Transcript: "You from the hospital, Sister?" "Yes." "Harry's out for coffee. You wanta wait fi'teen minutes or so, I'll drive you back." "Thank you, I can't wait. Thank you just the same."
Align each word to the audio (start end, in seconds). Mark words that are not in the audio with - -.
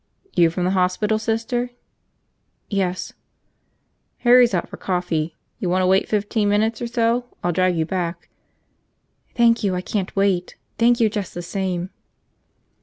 "You 0.35 0.49
from 0.49 0.63
the 0.63 0.71
hospital, 0.71 1.19
Sister?" 1.19 1.69
"Yes." 2.71 3.13
"Harry's 4.17 4.51
out 4.55 4.67
for 4.67 4.77
coffee. 4.77 5.35
You 5.59 5.69
wanta 5.69 5.85
wait 5.85 6.09
fi'teen 6.09 6.47
minutes 6.49 6.81
or 6.81 6.87
so, 6.87 7.25
I'll 7.43 7.51
drive 7.51 7.75
you 7.77 7.85
back." 7.85 8.27
"Thank 9.35 9.63
you, 9.63 9.75
I 9.75 9.81
can't 9.81 10.15
wait. 10.15 10.55
Thank 10.79 10.99
you 10.99 11.07
just 11.07 11.35
the 11.35 11.43
same." 11.43 11.91